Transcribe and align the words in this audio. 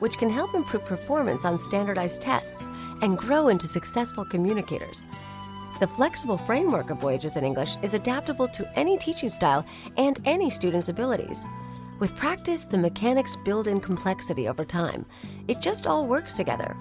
which 0.00 0.18
can 0.18 0.28
help 0.28 0.54
improve 0.54 0.84
performance 0.84 1.44
on 1.44 1.58
standardized 1.58 2.20
tests 2.20 2.68
and 3.00 3.16
grow 3.16 3.48
into 3.48 3.66
successful 3.66 4.24
communicators. 4.24 5.06
The 5.78 5.86
flexible 5.86 6.36
framework 6.36 6.90
of 6.90 6.98
Voyages 6.98 7.38
in 7.38 7.44
English 7.44 7.76
is 7.82 7.94
adaptable 7.94 8.48
to 8.48 8.78
any 8.78 8.98
teaching 8.98 9.30
style 9.30 9.64
and 9.96 10.20
any 10.26 10.50
student's 10.50 10.90
abilities. 10.90 11.46
With 11.98 12.16
practice, 12.16 12.64
the 12.64 12.78
mechanics 12.78 13.36
build 13.36 13.66
in 13.66 13.80
complexity 13.80 14.48
over 14.48 14.64
time. 14.64 15.06
It 15.48 15.60
just 15.60 15.86
all 15.86 16.06
works 16.06 16.34
together. 16.34 16.76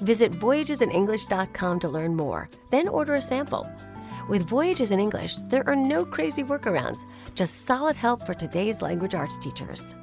Visit 0.00 0.32
voyagesinenglish.com 0.32 1.80
to 1.80 1.88
learn 1.88 2.14
more, 2.14 2.48
then 2.70 2.88
order 2.88 3.14
a 3.14 3.22
sample. 3.22 3.66
With 4.28 4.48
Voyages 4.48 4.92
in 4.92 5.00
English, 5.00 5.36
there 5.48 5.66
are 5.68 5.76
no 5.76 6.04
crazy 6.04 6.42
workarounds, 6.42 7.06
just 7.34 7.64
solid 7.64 7.96
help 7.96 8.26
for 8.26 8.34
today's 8.34 8.82
language 8.82 9.14
arts 9.14 9.38
teachers. 9.38 9.94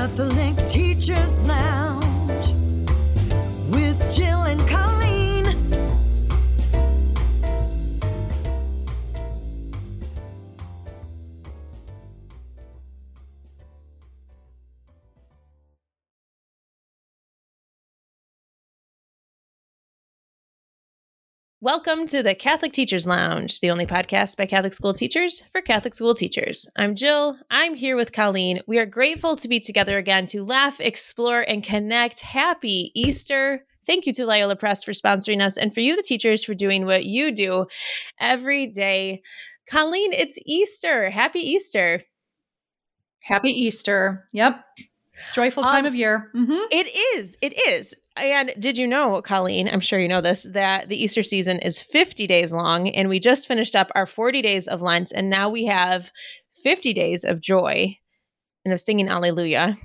Catholic 0.00 0.56
Teachers 0.66 1.40
Lounge 1.42 2.54
with 3.68 3.98
Jill 4.10 4.44
and 4.44 4.58
Welcome 21.62 22.06
to 22.06 22.22
the 22.22 22.34
Catholic 22.34 22.72
Teachers 22.72 23.06
Lounge, 23.06 23.60
the 23.60 23.70
only 23.70 23.84
podcast 23.84 24.38
by 24.38 24.46
Catholic 24.46 24.72
school 24.72 24.94
teachers 24.94 25.44
for 25.52 25.60
Catholic 25.60 25.92
school 25.94 26.14
teachers. 26.14 26.66
I'm 26.74 26.94
Jill. 26.94 27.36
I'm 27.50 27.74
here 27.74 27.96
with 27.96 28.12
Colleen. 28.12 28.60
We 28.66 28.78
are 28.78 28.86
grateful 28.86 29.36
to 29.36 29.46
be 29.48 29.60
together 29.60 29.98
again 29.98 30.26
to 30.28 30.42
laugh, 30.42 30.80
explore, 30.80 31.42
and 31.42 31.62
connect. 31.62 32.20
Happy 32.20 32.92
Easter. 32.94 33.66
Thank 33.86 34.06
you 34.06 34.12
to 34.14 34.24
Loyola 34.24 34.56
Press 34.56 34.82
for 34.82 34.92
sponsoring 34.92 35.42
us 35.42 35.58
and 35.58 35.74
for 35.74 35.80
you, 35.80 35.96
the 35.96 36.02
teachers, 36.02 36.42
for 36.42 36.54
doing 36.54 36.86
what 36.86 37.04
you 37.04 37.30
do 37.30 37.66
every 38.18 38.66
day. 38.66 39.20
Colleen, 39.68 40.14
it's 40.14 40.38
Easter. 40.46 41.10
Happy 41.10 41.40
Easter. 41.40 42.04
Happy 43.20 43.50
Easter. 43.50 44.26
Yep. 44.32 44.64
Joyful 45.34 45.64
time 45.64 45.80
Um, 45.84 45.86
of 45.86 45.94
year. 45.94 46.30
hmm 46.32 46.56
It 46.70 46.86
is. 47.18 47.36
It 47.42 47.52
is. 47.68 47.94
And 48.20 48.52
did 48.58 48.78
you 48.78 48.86
know, 48.86 49.20
Colleen, 49.22 49.68
I'm 49.72 49.80
sure 49.80 49.98
you 49.98 50.08
know 50.08 50.20
this, 50.20 50.46
that 50.52 50.88
the 50.88 51.02
Easter 51.02 51.22
season 51.22 51.58
is 51.58 51.82
50 51.82 52.26
days 52.26 52.52
long 52.52 52.88
and 52.90 53.08
we 53.08 53.18
just 53.18 53.48
finished 53.48 53.74
up 53.74 53.90
our 53.94 54.06
40 54.06 54.42
days 54.42 54.68
of 54.68 54.82
Lent 54.82 55.12
and 55.14 55.30
now 55.30 55.48
we 55.48 55.64
have 55.66 56.10
50 56.62 56.92
days 56.92 57.24
of 57.24 57.40
joy 57.40 57.96
and 58.64 58.74
of 58.74 58.80
singing 58.80 59.08
Alleluia, 59.08 59.76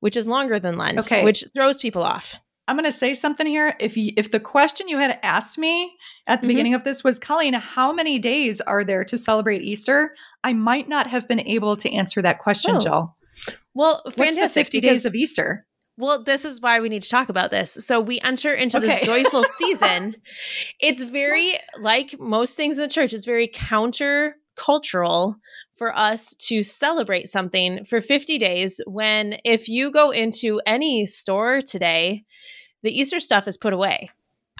which 0.00 0.16
is 0.16 0.26
longer 0.26 0.58
than 0.58 0.78
Lent, 0.78 0.98
Okay. 1.00 1.22
which 1.24 1.44
throws 1.54 1.78
people 1.78 2.02
off. 2.02 2.40
I'm 2.66 2.76
going 2.76 2.86
to 2.86 2.92
say 2.92 3.12
something 3.12 3.46
here. 3.46 3.76
If 3.78 3.94
you, 3.98 4.12
if 4.16 4.30
the 4.30 4.40
question 4.40 4.88
you 4.88 4.96
had 4.96 5.18
asked 5.22 5.58
me 5.58 5.92
at 6.26 6.40
the 6.40 6.46
Mhm. 6.46 6.48
beginning 6.48 6.74
of 6.74 6.84
this 6.84 7.04
was, 7.04 7.18
Colleen, 7.18 7.52
how 7.52 7.92
many 7.92 8.18
days 8.18 8.62
are 8.62 8.84
there 8.84 9.04
to 9.04 9.18
celebrate 9.18 9.60
Easter? 9.60 10.14
I 10.42 10.54
might 10.54 10.88
not 10.88 11.06
have 11.08 11.28
been 11.28 11.40
able 11.46 11.76
to 11.76 11.90
answer 11.92 12.22
that 12.22 12.38
question, 12.38 12.76
Oh, 12.76 12.80
Jill. 12.80 13.16
Well, 13.74 14.00
What's 14.16 14.36
the 14.36 14.48
50 14.48 14.80
days 14.80 15.04
of 15.04 15.14
Easter? 15.14 15.66
Well, 15.96 16.24
this 16.24 16.44
is 16.44 16.60
why 16.60 16.80
we 16.80 16.88
need 16.88 17.02
to 17.04 17.08
talk 17.08 17.28
about 17.28 17.50
this. 17.50 17.72
So 17.72 18.00
we 18.00 18.20
enter 18.20 18.52
into 18.52 18.80
this 18.80 18.96
joyful 19.02 19.44
season. 19.44 20.16
It's 20.80 21.02
very 21.04 21.54
like 21.78 22.18
most 22.18 22.56
things 22.56 22.78
in 22.78 22.82
the 22.82 22.92
church, 22.92 23.12
it's 23.12 23.24
very 23.26 23.48
counter 23.52 24.36
cultural 24.56 25.36
for 25.76 25.96
us 25.96 26.34
to 26.36 26.62
celebrate 26.62 27.28
something 27.28 27.84
for 27.84 28.00
50 28.00 28.38
days 28.38 28.80
when 28.86 29.38
if 29.44 29.68
you 29.68 29.90
go 29.90 30.10
into 30.10 30.60
any 30.66 31.06
store 31.06 31.60
today, 31.60 32.24
the 32.82 32.96
Easter 32.96 33.18
stuff 33.18 33.48
is 33.48 33.56
put 33.56 33.72
away. 33.72 34.10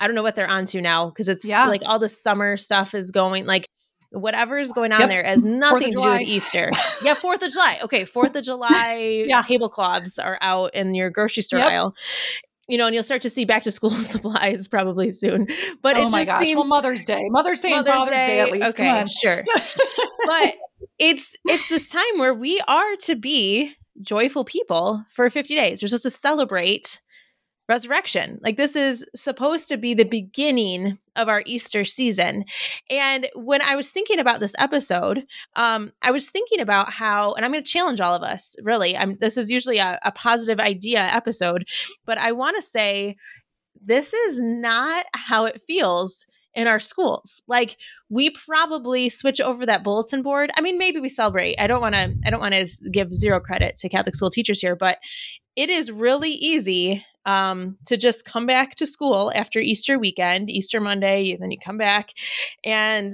I 0.00 0.06
don't 0.06 0.16
know 0.16 0.22
what 0.24 0.34
they're 0.34 0.50
onto 0.50 0.80
now 0.80 1.10
because 1.10 1.28
it's 1.28 1.48
Yeah. 1.48 1.66
like 1.66 1.82
all 1.84 2.00
the 2.00 2.08
summer 2.08 2.56
stuff 2.56 2.94
is 2.94 3.12
going 3.12 3.46
like 3.46 3.66
whatever's 4.14 4.72
going 4.72 4.92
on 4.92 5.00
Yep. 5.00 5.08
there 5.08 5.24
has 5.24 5.44
nothing 5.44 5.92
to 5.92 6.02
do 6.02 6.08
with 6.08 6.20
Easter. 6.22 6.70
yeah, 7.02 7.14
Fourth 7.14 7.42
of 7.42 7.52
July. 7.52 7.80
Okay, 7.82 8.04
Fourth 8.04 8.34
of 8.36 8.44
July 8.44 9.24
Yeah. 9.28 9.42
tablecloths 9.42 10.18
are 10.18 10.38
out 10.40 10.74
in 10.74 10.94
your 10.94 11.10
grocery 11.10 11.42
store 11.42 11.58
Yep. 11.60 11.72
aisle. 11.72 11.94
You 12.66 12.78
know, 12.78 12.86
and 12.86 12.94
you'll 12.94 13.02
start 13.04 13.20
to 13.22 13.28
see 13.28 13.44
back 13.44 13.62
to 13.64 13.70
school 13.70 13.90
supplies 13.90 14.68
probably 14.68 15.12
soon. 15.12 15.46
But 15.82 15.96
oh 15.98 16.06
it 16.06 16.12
my 16.12 16.20
just 16.20 16.30
gosh. 16.30 16.40
seems 16.40 16.56
well, 16.56 16.68
Mother's 16.68 17.04
Day. 17.04 17.20
Mother's 17.28 17.60
Day 17.60 17.72
and 17.72 17.86
Mother's 17.86 17.94
Father's 17.94 18.26
Day, 18.26 18.40
at 18.40 18.50
least. 18.50 18.68
Okay, 18.70 18.88
Come 18.88 18.96
on. 19.00 19.06
sure. 19.08 19.42
but 20.26 20.54
it's 20.98 21.36
it's 21.44 21.68
this 21.68 21.88
time 21.90 22.18
where 22.18 22.32
we 22.32 22.60
are 22.66 22.96
to 23.02 23.16
be 23.16 23.74
joyful 24.00 24.44
people 24.44 25.04
for 25.10 25.28
50 25.28 25.54
days. 25.54 25.82
We're 25.82 25.88
supposed 25.88 26.04
to 26.04 26.10
celebrate 26.10 27.00
resurrection. 27.68 28.38
Like 28.42 28.56
this 28.56 28.76
is 28.76 29.04
supposed 29.14 29.68
to 29.68 29.76
be 29.76 29.94
the 29.94 30.04
beginning 30.04 30.98
of 31.16 31.28
our 31.28 31.42
Easter 31.46 31.84
season. 31.84 32.44
And 32.90 33.28
when 33.34 33.62
I 33.62 33.76
was 33.76 33.90
thinking 33.90 34.18
about 34.18 34.40
this 34.40 34.54
episode, 34.58 35.24
um, 35.56 35.92
I 36.02 36.10
was 36.10 36.30
thinking 36.30 36.60
about 36.60 36.92
how, 36.92 37.34
and 37.34 37.44
I'm 37.44 37.52
going 37.52 37.64
to 37.64 37.70
challenge 37.70 38.00
all 38.00 38.14
of 38.14 38.22
us. 38.22 38.56
Really, 38.62 38.96
I'm. 38.96 39.16
This 39.20 39.36
is 39.36 39.50
usually 39.50 39.78
a, 39.78 39.98
a 40.02 40.12
positive 40.12 40.60
idea 40.60 41.00
episode, 41.00 41.66
but 42.04 42.18
I 42.18 42.32
want 42.32 42.56
to 42.56 42.62
say 42.62 43.16
this 43.84 44.14
is 44.14 44.40
not 44.40 45.06
how 45.14 45.44
it 45.44 45.62
feels 45.66 46.26
in 46.54 46.66
our 46.66 46.80
schools. 46.80 47.42
Like 47.48 47.76
we 48.08 48.30
probably 48.30 49.08
switch 49.08 49.40
over 49.40 49.66
that 49.66 49.84
bulletin 49.84 50.22
board. 50.22 50.50
I 50.56 50.60
mean, 50.60 50.78
maybe 50.78 51.00
we 51.00 51.08
celebrate. 51.08 51.56
I 51.58 51.66
don't 51.66 51.80
want 51.80 51.94
to. 51.94 52.14
I 52.24 52.30
don't 52.30 52.40
want 52.40 52.54
to 52.54 52.90
give 52.90 53.14
zero 53.14 53.40
credit 53.40 53.76
to 53.76 53.88
Catholic 53.88 54.14
school 54.14 54.30
teachers 54.30 54.60
here, 54.60 54.76
but 54.76 54.98
it 55.56 55.70
is 55.70 55.90
really 55.90 56.32
easy 56.32 57.04
um, 57.26 57.76
to 57.86 57.96
just 57.96 58.24
come 58.24 58.46
back 58.46 58.74
to 58.76 58.86
school 58.86 59.32
after 59.34 59.58
Easter 59.58 59.98
weekend, 59.98 60.50
Easter 60.50 60.80
Monday, 60.80 61.32
and 61.32 61.42
then 61.42 61.50
you 61.50 61.58
come 61.64 61.78
back 61.78 62.10
and 62.64 63.12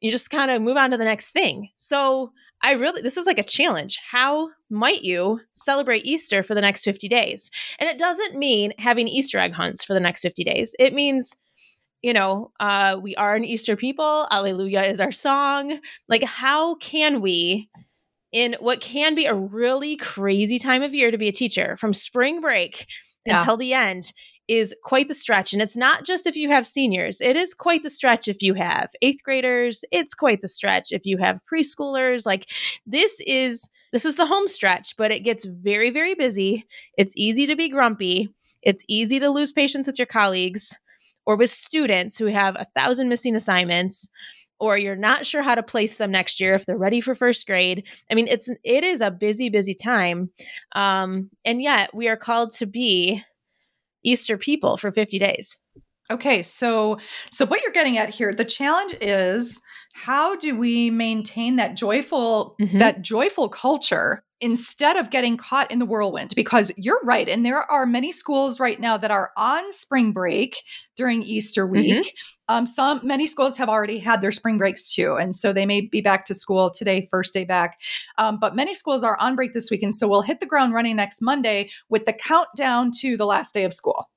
you 0.00 0.10
just 0.10 0.30
kind 0.30 0.50
of 0.50 0.62
move 0.62 0.76
on 0.76 0.90
to 0.90 0.96
the 0.96 1.04
next 1.04 1.32
thing. 1.32 1.70
So 1.74 2.32
I 2.62 2.72
really, 2.72 3.02
this 3.02 3.16
is 3.16 3.26
like 3.26 3.38
a 3.38 3.44
challenge. 3.44 3.98
How 4.10 4.50
might 4.70 5.02
you 5.02 5.40
celebrate 5.52 6.04
Easter 6.04 6.42
for 6.42 6.54
the 6.54 6.60
next 6.60 6.84
50 6.84 7.08
days? 7.08 7.50
And 7.78 7.88
it 7.88 7.98
doesn't 7.98 8.36
mean 8.36 8.72
having 8.78 9.08
Easter 9.08 9.38
egg 9.38 9.52
hunts 9.52 9.84
for 9.84 9.94
the 9.94 10.00
next 10.00 10.22
50 10.22 10.44
days. 10.44 10.74
It 10.78 10.92
means, 10.92 11.36
you 12.02 12.12
know, 12.12 12.50
uh, 12.58 12.98
we 13.00 13.14
are 13.16 13.34
an 13.34 13.44
Easter 13.44 13.76
people. 13.76 14.26
Alleluia 14.30 14.82
is 14.84 15.00
our 15.00 15.12
song. 15.12 15.78
Like, 16.08 16.24
how 16.24 16.76
can 16.76 17.20
we, 17.20 17.68
in 18.32 18.56
what 18.60 18.80
can 18.80 19.14
be 19.14 19.26
a 19.26 19.34
really 19.34 19.96
crazy 19.96 20.58
time 20.58 20.82
of 20.82 20.94
year 20.94 21.10
to 21.10 21.18
be 21.18 21.28
a 21.28 21.32
teacher, 21.32 21.76
from 21.76 21.92
spring 21.92 22.40
break 22.40 22.86
Yeah. 23.24 23.38
until 23.38 23.56
the 23.56 23.72
end, 23.72 24.12
is 24.48 24.74
quite 24.82 25.08
the 25.08 25.14
stretch. 25.14 25.52
And 25.52 25.60
it's 25.60 25.76
not 25.76 26.06
just 26.06 26.26
if 26.26 26.34
you 26.34 26.48
have 26.48 26.66
seniors, 26.66 27.20
it 27.20 27.36
is 27.36 27.52
quite 27.52 27.82
the 27.82 27.90
stretch 27.90 28.28
if 28.28 28.40
you 28.40 28.54
have 28.54 28.88
eighth 29.02 29.22
graders. 29.22 29.84
It's 29.92 30.14
quite 30.14 30.40
the 30.40 30.48
stretch 30.48 30.90
if 30.90 31.04
you 31.04 31.18
have 31.18 31.42
preschoolers. 31.44 32.24
Like 32.24 32.50
this 32.86 33.20
is 33.26 33.68
this 33.92 34.06
is 34.06 34.16
the 34.16 34.24
home 34.24 34.48
stretch, 34.48 34.96
but 34.96 35.10
it 35.10 35.20
gets 35.20 35.44
very, 35.44 35.90
very 35.90 36.14
busy. 36.14 36.64
It's 36.96 37.14
easy 37.16 37.46
to 37.46 37.56
be 37.56 37.68
grumpy. 37.68 38.30
It's 38.62 38.84
easy 38.88 39.18
to 39.20 39.28
lose 39.28 39.52
patience 39.52 39.86
with 39.86 39.98
your 39.98 40.06
colleagues 40.06 40.78
or 41.26 41.36
with 41.36 41.50
students 41.50 42.16
who 42.16 42.26
have 42.26 42.56
a 42.56 42.66
thousand 42.74 43.10
missing 43.10 43.36
assignments 43.36 44.08
or 44.60 44.76
you're 44.76 44.96
not 44.96 45.26
sure 45.26 45.42
how 45.42 45.54
to 45.54 45.62
place 45.62 45.98
them 45.98 46.10
next 46.10 46.40
year 46.40 46.54
if 46.54 46.66
they're 46.66 46.76
ready 46.76 47.00
for 47.00 47.14
first 47.14 47.46
grade. 47.46 47.84
I 48.10 48.14
mean, 48.14 48.28
it's 48.28 48.50
it 48.64 48.84
is 48.84 49.00
a 49.00 49.10
busy, 49.10 49.48
busy 49.48 49.74
time. 49.74 50.30
Um, 50.74 51.30
and 51.44 51.62
yet 51.62 51.94
we 51.94 52.08
are 52.08 52.16
called 52.16 52.52
to 52.52 52.66
be 52.66 53.22
Easter 54.04 54.38
people 54.38 54.76
for 54.76 54.92
50 54.92 55.18
days. 55.18 55.58
Okay, 56.10 56.42
so 56.42 56.98
so 57.30 57.44
what 57.46 57.62
you're 57.62 57.72
getting 57.72 57.98
at 57.98 58.08
here, 58.08 58.32
the 58.32 58.44
challenge 58.44 58.96
is 59.00 59.60
how 59.98 60.36
do 60.36 60.56
we 60.56 60.90
maintain 60.90 61.56
that 61.56 61.76
joyful 61.76 62.54
Mhm. 62.60 62.78
that 62.78 63.02
joyful 63.02 63.48
culture 63.48 64.22
instead 64.40 64.96
of 64.96 65.10
getting 65.10 65.36
caught 65.36 65.68
in 65.70 65.80
the 65.80 65.84
whirlwind? 65.84 66.32
Because 66.36 66.70
you're 66.76 67.00
right 67.02 67.28
and 67.28 67.44
there 67.44 67.68
are 67.70 67.84
many 67.86 68.12
schools 68.12 68.60
right 68.60 68.78
now 68.78 68.96
that 68.96 69.10
are 69.10 69.32
on 69.36 69.72
spring 69.72 70.12
break 70.12 70.56
during 70.96 71.22
easter 71.24 71.66
week. 71.66 72.14
Um, 72.48 72.64
some 72.64 73.00
many 73.02 73.26
schools 73.26 73.56
have 73.56 73.68
already 73.68 73.98
had 73.98 74.20
their 74.20 74.30
spring 74.32 74.56
breaks 74.56 74.94
too 74.94 75.16
and 75.16 75.34
so 75.34 75.52
they 75.52 75.66
may 75.66 75.80
be 75.80 76.00
back 76.00 76.24
to 76.26 76.34
school 76.34 76.70
today 76.70 77.08
first 77.10 77.34
day 77.34 77.44
back. 77.44 77.78
Um, 78.16 78.38
but 78.40 78.54
many 78.54 78.74
schools 78.74 79.02
are 79.02 79.18
on 79.20 79.34
break 79.34 79.52
this 79.54 79.70
week 79.70 79.82
and 79.82 79.94
so 79.94 80.06
we'll 80.06 80.22
hit 80.22 80.38
the 80.38 80.46
ground 80.46 80.72
running 80.72 80.96
next 80.96 81.20
monday 81.20 81.68
with 81.88 82.06
the 82.06 82.12
countdown 82.12 82.90
to 83.00 83.16
the 83.16 83.26
last 83.26 83.52
day 83.52 83.64
of 83.64 83.74
school 83.74 84.07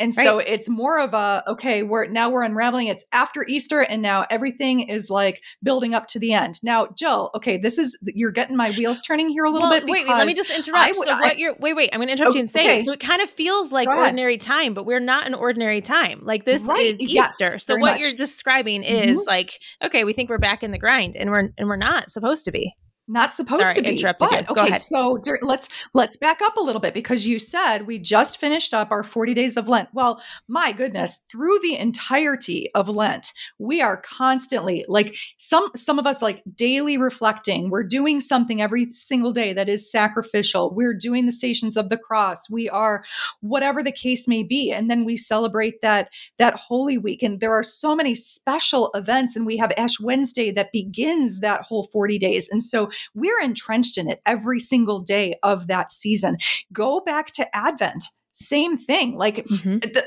and 0.00 0.12
so 0.12 0.38
it's 0.38 0.68
more 0.68 0.98
of 0.98 1.14
a 1.14 1.44
okay, 1.46 1.84
we're 1.84 2.06
now 2.08 2.28
we're 2.30 2.42
unraveling. 2.42 2.88
It's 2.88 3.04
after 3.12 3.44
Easter, 3.46 3.80
and 3.80 4.02
now 4.02 4.26
everything 4.30 4.80
is 4.80 5.10
like 5.10 5.42
building 5.62 5.94
up 5.94 6.08
to 6.08 6.18
the 6.18 6.32
end. 6.32 6.58
Now, 6.64 6.88
Jill, 6.96 7.30
okay, 7.36 7.56
this 7.58 7.78
is 7.78 7.96
you're 8.02 8.32
getting 8.32 8.56
my 8.56 8.70
wheels 8.72 9.00
turning 9.02 9.28
here 9.28 9.44
a 9.44 9.50
little 9.50 9.68
well, 9.70 9.78
bit. 9.80 9.88
wait, 9.88 10.06
wait, 10.08 10.12
let 10.14 10.26
me 10.26 10.34
just 10.34 10.50
interrupt. 10.50 10.96
would- 10.96 11.08
so 11.08 11.14
I- 11.14 11.20
what 11.20 11.38
you're 11.38 11.54
wait, 11.60 11.74
wait, 11.74 11.90
I'm 11.92 11.98
going 11.98 12.08
to 12.08 12.12
interrupt 12.14 12.32
Oh, 12.32 12.34
you 12.34 12.40
and 12.40 12.50
say 12.50 12.64
okay. 12.74 12.82
so 12.82 12.92
it 12.92 13.00
kind 13.00 13.22
of 13.22 13.30
feels 13.30 13.70
like 13.70 13.88
ordinary 13.88 14.38
time, 14.38 14.74
but 14.74 14.86
we're 14.86 14.98
not 15.00 15.26
an 15.26 15.34
ordinary 15.34 15.80
time. 15.80 16.20
Like 16.24 16.44
this 16.44 16.62
Right, 16.64 16.80
is 16.86 17.00
yes, 17.02 17.40
Easter. 17.40 17.58
so 17.58 17.74
what 17.74 17.80
much. 17.80 17.90
Mm-hmm. 17.96 18.02
you're 18.04 18.12
describing 18.14 18.82
is 18.82 19.26
like 19.26 19.60
okay, 19.84 20.04
we 20.04 20.12
think 20.14 20.30
we're 20.30 20.38
back 20.38 20.62
in 20.62 20.70
the 20.72 20.78
grind 20.78 21.16
and 21.16 21.30
we're 21.30 21.50
and 21.58 21.68
we're 21.68 21.76
not 21.76 22.10
supposed 22.10 22.44
to 22.46 22.50
be. 22.52 22.74
Not 23.10 23.32
supposed 23.32 23.62
Sorry, 23.62 23.74
to 23.74 23.82
be. 23.82 23.88
interrupted 23.90 24.28
but, 24.30 24.48
you. 24.48 24.54
Go 24.54 24.62
okay, 24.62 24.74
so 24.74 25.20
let's 25.42 25.68
let's 25.94 26.16
back 26.16 26.40
up 26.42 26.56
a 26.56 26.60
little 26.60 26.80
bit 26.80 26.94
because 26.94 27.26
you 27.26 27.38
said 27.38 27.86
we 27.86 27.98
just 27.98 28.38
finished 28.38 28.72
up 28.72 28.92
our 28.92 29.02
40 29.02 29.34
days 29.34 29.56
of 29.56 29.68
Lent. 29.68 29.88
Well, 29.92 30.22
my 30.48 30.70
goodness, 30.72 31.24
through 31.30 31.58
the 31.60 31.76
entirety 31.76 32.68
of 32.74 32.88
Lent, 32.88 33.32
we 33.58 33.82
are 33.82 33.96
constantly 33.96 34.84
like 34.88 35.16
some 35.38 35.68
some 35.74 35.98
of 35.98 36.06
us 36.06 36.22
like 36.22 36.42
daily 36.54 36.96
reflecting. 36.96 37.68
We're 37.68 37.82
doing 37.82 38.20
something 38.20 38.62
every 38.62 38.88
single 38.90 39.32
day 39.32 39.52
that 39.54 39.68
is 39.68 39.90
sacrificial. 39.90 40.72
We're 40.72 40.94
doing 40.94 41.26
the 41.26 41.32
stations 41.32 41.76
of 41.76 41.88
the 41.88 41.98
cross. 41.98 42.48
We 42.48 42.68
are 42.68 43.02
whatever 43.40 43.82
the 43.82 43.92
case 43.92 44.28
may 44.28 44.44
be, 44.44 44.70
and 44.70 44.88
then 44.88 45.04
we 45.04 45.16
celebrate 45.16 45.82
that 45.82 46.10
that 46.38 46.54
Holy 46.54 46.96
Week. 46.96 47.22
And 47.22 47.40
there 47.40 47.54
are 47.54 47.64
so 47.64 47.96
many 47.96 48.14
special 48.14 48.90
events, 48.94 49.34
and 49.34 49.44
we 49.44 49.56
have 49.56 49.72
Ash 49.76 49.98
Wednesday 49.98 50.52
that 50.52 50.70
begins 50.72 51.40
that 51.40 51.62
whole 51.62 51.84
40 51.84 52.18
days. 52.18 52.48
And 52.48 52.62
so 52.62 52.88
we're 53.14 53.40
entrenched 53.40 53.98
in 53.98 54.08
it 54.08 54.20
every 54.26 54.60
single 54.60 55.00
day 55.00 55.38
of 55.42 55.66
that 55.66 55.90
season. 55.90 56.36
Go 56.72 57.00
back 57.00 57.28
to 57.32 57.56
Advent. 57.56 58.04
Same 58.40 58.76
thing. 58.76 59.16
Like 59.16 59.44
mm-hmm. 59.44 59.78
the, 59.78 60.02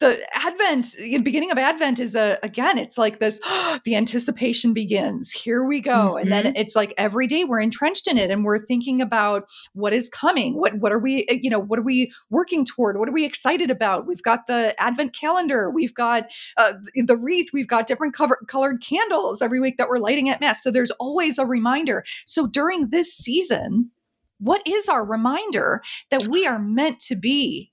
the 0.00 0.20
Advent, 0.34 0.96
the 0.98 1.18
beginning 1.18 1.52
of 1.52 1.58
Advent 1.58 2.00
is 2.00 2.16
a 2.16 2.36
again, 2.42 2.76
it's 2.76 2.98
like 2.98 3.20
this 3.20 3.40
the 3.84 3.94
anticipation 3.94 4.74
begins. 4.74 5.30
Here 5.30 5.64
we 5.64 5.80
go. 5.80 6.16
And 6.16 6.32
then 6.32 6.44
mm-hmm. 6.44 6.56
it's 6.56 6.74
like 6.74 6.92
every 6.98 7.28
day 7.28 7.44
we're 7.44 7.60
entrenched 7.60 8.08
in 8.08 8.18
it 8.18 8.30
and 8.30 8.44
we're 8.44 8.64
thinking 8.64 9.00
about 9.00 9.48
what 9.74 9.92
is 9.92 10.08
coming. 10.08 10.58
What 10.58 10.74
what 10.78 10.92
are 10.92 10.98
we, 10.98 11.24
eh, 11.28 11.38
you 11.40 11.50
know, 11.50 11.60
what 11.60 11.78
are 11.78 11.82
we 11.82 12.12
working 12.30 12.64
toward? 12.64 12.98
What 12.98 13.08
are 13.08 13.12
we 13.12 13.24
excited 13.24 13.70
about? 13.70 14.06
We've 14.06 14.22
got 14.22 14.48
the 14.48 14.74
Advent 14.78 15.14
calendar, 15.14 15.70
we've 15.70 15.94
got 15.94 16.26
uh, 16.56 16.74
the 16.94 17.16
wreath, 17.16 17.50
we've 17.52 17.68
got 17.68 17.86
different 17.86 18.12
cover, 18.14 18.38
colored 18.48 18.82
candles 18.82 19.40
every 19.40 19.60
week 19.60 19.78
that 19.78 19.88
we're 19.88 19.98
lighting 19.98 20.28
at 20.28 20.40
Mass. 20.40 20.62
So 20.62 20.72
there's 20.72 20.90
always 20.92 21.38
a 21.38 21.46
reminder. 21.46 22.04
So 22.26 22.46
during 22.46 22.90
this 22.90 23.12
season, 23.14 23.92
what 24.38 24.62
is 24.66 24.88
our 24.88 25.04
reminder 25.04 25.82
that 26.10 26.26
we 26.26 26.46
are 26.46 26.58
meant 26.58 27.00
to 27.00 27.16
be 27.16 27.72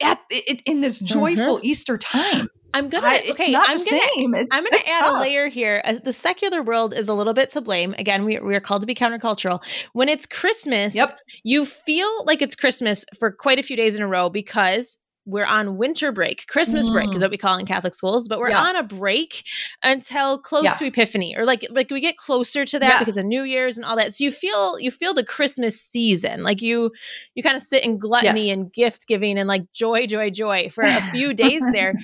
at 0.00 0.20
it, 0.30 0.62
in 0.66 0.80
this 0.80 0.98
joyful 0.98 1.56
mm-hmm. 1.56 1.66
Easter 1.66 1.98
time? 1.98 2.48
I'm 2.74 2.88
gonna 2.88 3.06
I- 3.06 3.22
okay. 3.30 3.54
I'm 3.54 3.76
gonna. 3.76 3.86
It- 3.90 4.48
I'm 4.50 4.64
to 4.64 4.82
add 4.88 5.14
a 5.14 5.20
layer 5.20 5.48
here. 5.48 5.82
As 5.84 6.00
the 6.00 6.12
secular 6.12 6.62
world 6.62 6.94
is 6.94 7.08
a 7.08 7.14
little 7.14 7.34
bit 7.34 7.50
to 7.50 7.60
blame. 7.60 7.94
Again, 7.98 8.24
we, 8.24 8.38
we 8.40 8.54
are 8.54 8.60
called 8.60 8.80
to 8.80 8.86
be 8.86 8.94
countercultural. 8.94 9.62
When 9.92 10.08
it's 10.08 10.24
Christmas, 10.26 10.94
Yep. 10.94 11.18
you 11.44 11.64
feel 11.66 12.24
like 12.24 12.40
it's 12.40 12.54
Christmas 12.54 13.04
for 13.18 13.30
quite 13.30 13.58
a 13.58 13.62
few 13.62 13.76
days 13.76 13.94
in 13.94 14.02
a 14.02 14.08
row 14.08 14.30
because 14.30 14.96
we're 15.24 15.44
on 15.46 15.76
winter 15.76 16.10
break. 16.10 16.46
Christmas 16.48 16.90
break 16.90 17.14
is 17.14 17.22
what 17.22 17.30
we 17.30 17.38
call 17.38 17.56
in 17.56 17.64
Catholic 17.64 17.94
schools, 17.94 18.26
but 18.26 18.38
we're 18.40 18.48
Mm. 18.48 18.50
Yeah. 18.50 18.62
on 18.64 18.76
a 18.76 18.82
break 18.82 19.44
until 19.82 20.36
close 20.38 20.64
Yeah. 20.64 20.74
to 20.74 20.86
Epiphany, 20.86 21.34
or 21.36 21.44
like 21.44 21.64
like 21.70 21.90
we 21.90 22.00
get 22.00 22.16
closer 22.16 22.64
to 22.64 22.78
that 22.80 22.88
Yes. 22.88 22.98
because 22.98 23.16
of 23.16 23.26
New 23.26 23.42
Year's 23.44 23.76
and 23.78 23.84
all 23.84 23.94
that. 23.96 24.12
So 24.14 24.24
you 24.24 24.32
feel 24.32 24.80
you 24.80 24.90
feel 24.90 25.14
the 25.14 25.24
Christmas 25.24 25.80
season, 25.80 26.42
like 26.42 26.60
you 26.60 26.90
you 27.34 27.42
kind 27.42 27.56
of 27.56 27.62
sit 27.62 27.84
in 27.84 27.98
gluttony 27.98 28.48
Yes. 28.48 28.56
and 28.56 28.72
gift 28.72 29.06
giving 29.06 29.38
and 29.38 29.48
like 29.48 29.70
joy, 29.72 30.06
joy, 30.06 30.30
joy 30.30 30.68
for 30.70 30.82
a 30.82 31.00
few 31.12 31.32
days 31.44 31.62
there 31.72 31.94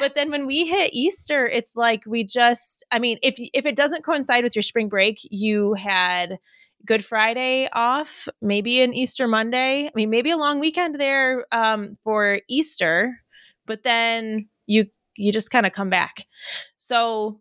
but 0.00 0.14
then 0.14 0.30
when 0.30 0.46
we 0.46 0.66
hit 0.66 0.90
Easter, 0.94 1.46
it's 1.46 1.74
like 1.76 2.02
we 2.06 2.22
just 2.24 2.84
I 2.92 2.98
mean, 3.00 3.18
if 3.22 3.34
if 3.52 3.66
it 3.66 3.74
doesn't 3.76 4.04
coincide 4.04 4.44
with 4.44 4.54
your 4.54 4.62
spring 4.62 4.88
break, 4.88 5.18
you 5.30 5.74
had 5.74 6.38
Good 6.86 7.04
Friday 7.04 7.68
off, 7.72 8.28
maybe 8.40 8.80
an 8.82 8.94
Easter 8.94 9.26
Monday. 9.26 9.86
I 9.86 9.92
mean, 9.94 10.10
maybe 10.10 10.30
a 10.30 10.36
long 10.36 10.60
weekend 10.60 10.94
there 11.00 11.46
um, 11.52 11.96
for 12.02 12.40
Easter, 12.48 13.18
but 13.66 13.82
then 13.82 14.48
you 14.66 14.86
you 15.16 15.32
just 15.32 15.50
kind 15.50 15.66
of 15.66 15.72
come 15.72 15.90
back. 15.90 16.26
So 16.76 17.40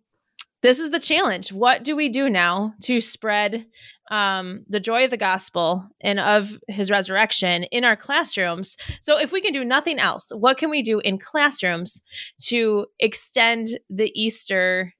this 0.63 0.80
is 0.80 0.89
the 0.89 1.00
challenge. 1.00 1.54
What 1.54 1.84
do 1.84 1.95
we 1.95 2.10
do 2.10 2.30
now 2.30 2.74
to 2.84 3.00
spread 3.00 3.68
um, 4.10 4.66
the 4.68 4.80
joy 4.80 5.06
of 5.06 5.12
the 5.12 5.18
gospel 5.18 5.88
and 6.01 6.19
of 6.19 6.57
his 6.68 6.90
resurrection 6.90 7.63
in 7.66 7.83
our 7.83 7.95
classrooms? 7.95 8.78
So, 9.00 9.19
if 9.19 9.31
we 9.31 9.40
can 9.40 9.54
do 9.54 9.63
nothing 9.63 10.00
else, 10.00 10.31
what 10.36 10.57
can 10.57 10.69
we 10.69 10.81
do 10.81 11.00
in 11.00 11.19
classrooms 11.19 12.01
to 12.48 12.88
extend 13.00 13.80
the 13.90 14.12
Easter 14.19 14.94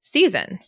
season? 0.00 0.58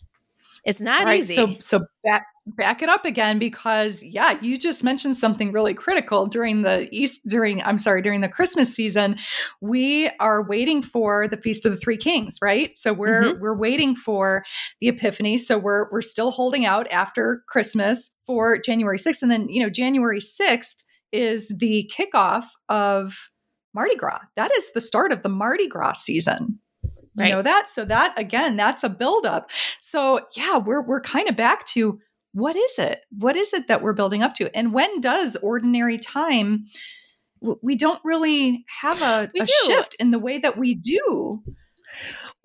It's 0.63 0.81
not 0.81 1.05
right. 1.05 1.19
easy. 1.19 1.35
So 1.35 1.55
so 1.59 1.85
back 2.03 2.27
back 2.55 2.81
it 2.81 2.89
up 2.89 3.03
again 3.05 3.37
because 3.39 4.01
yeah, 4.01 4.37
you 4.41 4.57
just 4.57 4.83
mentioned 4.83 5.15
something 5.15 5.51
really 5.51 5.73
critical 5.73 6.25
during 6.25 6.61
the 6.61 6.87
East 6.91 7.21
during 7.27 7.61
I'm 7.63 7.77
sorry, 7.77 8.01
during 8.01 8.21
the 8.21 8.29
Christmas 8.29 8.73
season. 8.73 9.17
We 9.61 10.09
are 10.19 10.41
waiting 10.47 10.81
for 10.81 11.27
the 11.27 11.37
Feast 11.37 11.65
of 11.65 11.71
the 11.73 11.77
Three 11.77 11.97
Kings, 11.97 12.37
right? 12.41 12.75
So 12.77 12.93
we're 12.93 13.21
Mm-hmm. 13.23 13.41
we're 13.41 13.57
waiting 13.57 13.95
for 13.95 14.43
the 14.81 14.87
Epiphany. 14.87 15.37
So 15.37 15.57
we're 15.57 15.91
we're 15.91 16.01
still 16.01 16.31
holding 16.31 16.65
out 16.65 16.87
after 16.91 17.43
Christmas 17.47 18.11
for 18.25 18.57
January 18.57 18.97
6th. 18.97 19.21
And 19.21 19.31
then, 19.31 19.49
you 19.49 19.61
know, 19.61 19.69
January 19.69 20.19
6th 20.19 20.75
is 21.11 21.49
the 21.57 21.91
kickoff 21.95 22.45
of 22.69 23.29
Mardi 23.73 23.95
Gras. 23.95 24.19
That 24.35 24.51
is 24.57 24.71
the 24.73 24.81
start 24.81 25.11
of 25.11 25.23
the 25.23 25.29
Mardi 25.29 25.67
Gras 25.67 25.93
season. 25.93 26.59
You 26.83 27.23
Right. 27.23 27.31
know 27.31 27.41
that? 27.41 27.67
So 27.67 27.83
that 27.85 28.13
again, 28.17 28.57
that's 28.57 28.83
a 28.83 28.89
buildup. 28.89 29.49
So 29.81 30.21
yeah, 30.35 30.57
we're 30.57 30.81
we're 30.85 31.01
kind 31.01 31.27
of 31.27 31.35
back 31.35 31.65
to 31.69 31.99
what 32.37 32.55
is 32.55 32.77
it? 32.77 33.01
What 33.09 33.35
is 33.35 33.51
it 33.51 33.67
that 33.67 33.81
we're 33.81 33.93
building 33.93 34.21
up 34.21 34.35
to? 34.35 34.55
And 34.55 34.71
when 34.71 35.01
does 35.01 35.35
ordinary 35.37 35.97
time? 35.97 36.65
We 37.41 37.75
don't 37.75 37.99
really 38.03 38.63
have 38.81 39.01
a, 39.01 39.31
a 39.41 39.45
shift 39.65 39.95
in 39.99 40.11
the 40.11 40.19
way 40.19 40.37
that 40.37 40.55
we 40.55 40.75
do. 40.75 41.41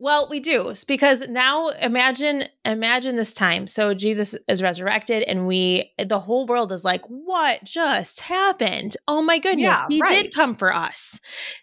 Well, 0.02 0.26
we 0.28 0.40
do 0.40 0.72
because 0.88 1.22
now 1.28 1.68
imagine 1.68 2.46
imagine 2.64 3.14
this 3.14 3.32
time. 3.32 3.68
So 3.68 3.94
Jesus 3.94 4.34
is 4.48 4.60
resurrected, 4.60 5.22
and 5.22 5.46
we 5.46 5.92
the 5.96 6.18
whole 6.18 6.44
world 6.44 6.72
is 6.72 6.84
like, 6.84 7.02
"What 7.06 7.62
just 7.62 8.18
happened? 8.18 8.96
Oh 9.06 9.22
my 9.22 9.38
goodness, 9.38 9.62
Yeah, 9.64 9.84
he 9.88 10.00
right. 10.00 10.24
did 10.24 10.34
come 10.34 10.56
for 10.56 10.74
us." 10.74 11.20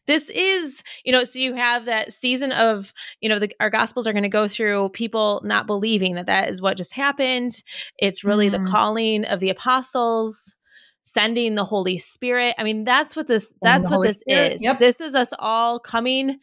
This 0.07 0.29
is, 0.29 0.83
you 1.03 1.11
know, 1.11 1.25
so 1.25 1.37
you 1.37 1.53
have 1.55 1.83
that 1.83 2.13
season 2.13 2.53
of, 2.53 2.93
you 3.19 3.27
know, 3.27 3.39
the, 3.39 3.51
our 3.59 3.69
gospels 3.69 4.07
are 4.07 4.13
going 4.13 4.23
to 4.23 4.29
go 4.29 4.47
through 4.47 4.87
people 4.89 5.41
not 5.43 5.67
believing 5.67 6.15
that 6.15 6.27
that 6.27 6.47
is 6.47 6.61
what 6.61 6.77
just 6.77 6.93
happened. 6.93 7.51
It's 7.97 8.23
really 8.23 8.47
the 8.47 8.59
Mm. 8.59 8.67
calling 8.71 9.25
of 9.25 9.41
the 9.41 9.49
apostles 9.49 10.55
sending 11.01 11.55
the 11.55 11.63
holy 11.63 11.97
spirit 11.97 12.53
i 12.59 12.63
mean 12.63 12.83
that's 12.83 13.15
what 13.15 13.25
this 13.25 13.55
that's 13.63 13.89
what 13.89 13.95
Holy 13.95 14.09
this 14.09 14.19
Spirit, 14.19 14.53
is 14.55 14.63
yep. 14.63 14.79
this 14.79 14.99
is 15.01 15.15
us 15.15 15.33
all 15.39 15.79
coming 15.79 16.37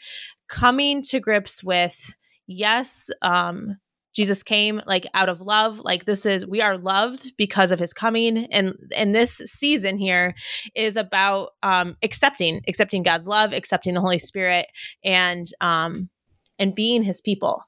coming 0.49 1.03
to 1.03 1.21
grips 1.21 1.63
with 1.63 2.17
yes 2.47 3.11
um 3.23 3.77
jesus 4.15 4.43
came 4.43 4.81
like 4.87 5.07
out 5.15 5.29
of 5.29 5.41
love 5.41 5.81
like 5.81 6.05
this 6.05 6.25
is 6.25 6.47
we 6.47 6.63
are 6.63 6.79
loved 6.79 7.33
because 7.37 7.73
of 7.73 7.79
his 7.79 7.93
coming 7.93 8.47
and 8.53 8.75
and 8.97 9.15
this 9.15 9.39
season 9.45 9.99
here 9.99 10.35
is 10.75 10.97
about 10.97 11.51
um 11.63 11.97
accepting 12.03 12.61
accepting 12.69 13.03
god's 13.03 13.27
love 13.27 13.53
accepting 13.53 13.95
the 13.95 14.01
holy 14.01 14.19
spirit 14.19 14.67
and 15.05 15.49
um 15.61 16.09
and 16.59 16.75
being 16.75 17.03
his 17.03 17.21
people. 17.21 17.63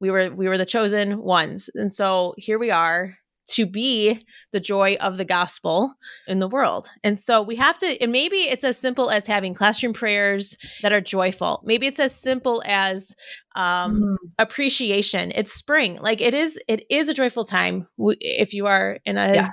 We 0.00 0.10
were 0.10 0.30
we 0.30 0.48
were 0.48 0.58
the 0.58 0.66
chosen 0.66 1.22
ones 1.22 1.70
and 1.74 1.92
so 1.92 2.34
here 2.36 2.58
we 2.58 2.70
are 2.70 3.16
to 3.48 3.66
be 3.66 4.24
the 4.52 4.60
joy 4.60 4.96
of 5.00 5.16
the 5.16 5.24
gospel 5.24 5.94
in 6.26 6.38
the 6.38 6.48
world. 6.48 6.88
And 7.02 7.18
so 7.18 7.42
we 7.42 7.56
have 7.56 7.78
to, 7.78 8.00
and 8.02 8.12
maybe 8.12 8.36
it's 8.36 8.64
as 8.64 8.78
simple 8.78 9.10
as 9.10 9.26
having 9.26 9.54
classroom 9.54 9.92
prayers 9.92 10.56
that 10.82 10.92
are 10.92 11.00
joyful. 11.00 11.62
Maybe 11.64 11.86
it's 11.86 12.00
as 12.00 12.14
simple 12.14 12.62
as 12.66 13.14
um, 13.54 14.00
Mm. 14.00 14.16
appreciation. 14.38 15.32
It's 15.34 15.52
spring. 15.52 15.98
Like 16.00 16.20
it 16.20 16.34
is, 16.34 16.58
it 16.68 16.84
is 16.90 17.08
a 17.08 17.14
joyful 17.14 17.44
time 17.44 17.86
if 17.98 18.54
you 18.54 18.66
are 18.66 18.98
in 19.04 19.16
a 19.18 19.34
Yeah. 19.34 19.48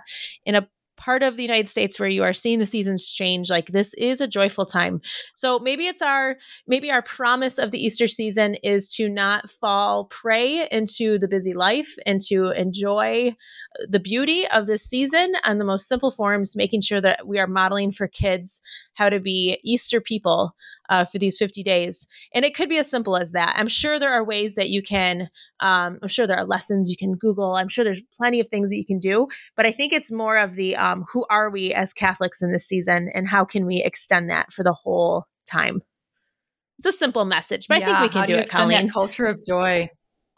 in 0.46 0.56
a 0.56 0.68
part 0.98 1.24
of 1.24 1.38
the 1.38 1.44
United 1.44 1.70
States 1.70 1.98
where 1.98 2.10
you 2.10 2.24
are 2.24 2.34
seeing 2.34 2.60
the 2.60 2.66
seasons 2.66 3.10
change, 3.10 3.50
like 3.50 3.68
this 3.68 3.94
is 3.94 4.20
a 4.20 4.28
joyful 4.28 4.66
time. 4.66 5.00
So 5.34 5.58
maybe 5.58 5.88
it's 5.88 6.02
our 6.02 6.36
maybe 6.68 6.92
our 6.92 7.02
promise 7.02 7.58
of 7.58 7.72
the 7.72 7.84
Easter 7.84 8.06
season 8.06 8.56
is 8.56 8.94
to 8.96 9.08
not 9.08 9.50
fall 9.50 10.06
prey 10.06 10.68
into 10.70 11.18
the 11.18 11.30
busy 11.30 11.54
life 11.54 11.96
and 12.06 12.20
to 12.28 12.52
enjoy 12.52 13.34
the 13.88 14.00
beauty 14.00 14.48
of 14.48 14.66
this 14.66 14.84
season 14.84 15.34
and 15.44 15.60
the 15.60 15.66
most 15.66 15.88
simple 15.88 16.12
forms, 16.12 16.56
making 16.56 16.82
sure 16.82 17.00
that 17.02 17.28
we 17.28 17.40
are 17.40 17.48
modeling 17.48 17.92
for 17.92 18.08
kids 18.08 18.62
how 18.96 19.10
to 19.10 19.20
be 19.20 19.60
Easter 19.64 20.02
people 20.02 20.56
uh, 20.90 21.06
for 21.06 21.18
these 21.18 21.38
50 21.38 21.64
days. 21.64 22.08
And 22.34 22.44
it 22.44 22.56
could 22.56 22.68
be 22.68 22.78
as 22.78 22.90
simple 22.90 23.16
as 23.16 23.32
that. 23.32 23.54
I'm 23.56 23.68
sure 23.68 24.00
there 24.00 24.12
are 24.12 24.24
ways 24.24 24.56
that 24.56 24.70
you 24.70 24.82
can, 24.82 25.30
um, 25.60 26.00
I'm 26.02 26.08
sure 26.08 26.26
there 26.26 26.38
are 26.38 26.46
lessons 26.46 26.90
you 26.90 26.98
can 26.98 27.16
Google. 27.16 27.56
I'm 27.56 27.70
sure 27.70 27.84
there's 27.84 28.02
plenty 28.16 28.40
of 28.40 28.48
things 28.50 28.70
that 28.70 28.78
you 28.78 28.86
can 28.86 29.00
do. 29.00 29.28
But 29.56 29.66
I 29.66 29.72
think 29.72 29.94
it's 29.94 30.12
more 30.12 30.38
of 30.38 30.56
the 30.56 30.76
um, 30.76 31.06
who 31.14 31.26
are 31.30 31.50
we 31.50 31.74
as 31.74 31.94
Catholics 31.94 32.42
in 32.42 32.52
this 32.52 32.68
season 32.68 33.10
and 33.14 33.28
how 33.28 33.46
can 33.46 33.66
we 33.66 33.84
extend 33.84 34.30
that 34.30 34.52
for 34.52 34.64
the 34.64 34.74
whole 34.74 35.26
time? 35.50 35.82
It's 36.80 36.88
a 36.88 36.92
simple 36.92 37.26
message, 37.26 37.68
but 37.68 37.82
yeah, 37.82 37.92
I 37.92 38.00
think 38.00 38.14
we 38.14 38.20
can 38.20 38.26
do, 38.26 38.34
do 38.34 38.40
it, 38.40 38.50
Colleen. 38.50 38.88
That 38.88 38.94
culture 38.94 39.26
of 39.26 39.40
joy. 39.46 39.90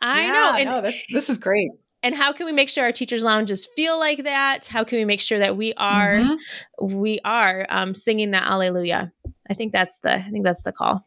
I 0.02 0.22
yeah, 0.22 0.32
know. 0.32 0.54
And, 0.56 0.70
no, 0.70 0.82
that's 0.82 1.04
this 1.14 1.30
is 1.30 1.38
great. 1.38 1.70
And 2.03 2.15
how 2.15 2.34
can 2.34 2.46
we 2.46 2.51
make 2.51 2.70
sure 2.70 2.84
our 2.84 2.91
teachers 2.91 3.24
lounges 3.24 3.67
feel 3.75 4.00
like 4.00 4.24
that? 4.24 4.65
How 4.67 4.84
can 4.84 4.98
we 4.98 5.05
make 5.05 5.22
sure 5.22 5.39
that 5.39 5.55
we 5.55 5.74
are 5.75 6.15
mm-hmm. 6.15 6.98
we 6.98 7.20
are 7.24 7.65
um, 7.70 7.93
singing 7.93 8.31
that 8.31 8.48
Alleluia? 8.48 9.12
I 9.50 9.53
think 9.53 9.72
that's 9.72 10.00
the 10.00 10.15
I 10.15 10.29
think 10.31 10.43
that's 10.43 10.63
the 10.63 10.72
call. 10.72 11.05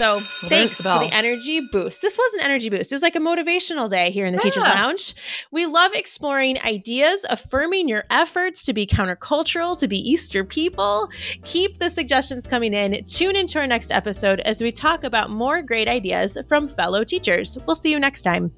So 0.00 0.14
well, 0.14 0.20
thanks 0.20 0.78
the 0.78 0.84
for 0.84 0.98
the 0.98 1.14
energy 1.14 1.60
boost. 1.60 2.00
This 2.00 2.16
was 2.16 2.32
an 2.34 2.40
energy 2.40 2.70
boost. 2.70 2.90
It 2.90 2.94
was 2.94 3.02
like 3.02 3.16
a 3.16 3.20
motivational 3.20 3.86
day 3.86 4.10
here 4.10 4.24
in 4.24 4.32
the 4.32 4.38
yeah. 4.38 4.50
Teachers 4.50 4.64
Lounge. 4.64 5.14
We 5.50 5.66
love 5.66 5.92
exploring 5.92 6.58
ideas, 6.60 7.26
affirming 7.28 7.86
your 7.86 8.04
efforts 8.08 8.64
to 8.64 8.72
be 8.72 8.86
countercultural, 8.86 9.78
to 9.78 9.88
be 9.88 9.98
Easter 9.98 10.42
people. 10.42 11.10
Keep 11.44 11.80
the 11.80 11.90
suggestions 11.90 12.46
coming 12.46 12.72
in. 12.72 13.04
Tune 13.04 13.36
into 13.36 13.58
our 13.58 13.66
next 13.66 13.90
episode 13.90 14.40
as 14.40 14.62
we 14.62 14.72
talk 14.72 15.04
about 15.04 15.28
more 15.28 15.60
great 15.60 15.86
ideas 15.86 16.38
from 16.48 16.66
fellow 16.66 17.04
teachers. 17.04 17.58
We'll 17.66 17.76
see 17.76 17.90
you 17.90 18.00
next 18.00 18.22
time. 18.22 18.52